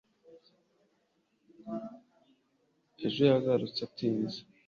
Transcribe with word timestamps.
ejo 3.05 3.21
yagarutse 3.31 3.79
atinze 3.87 4.39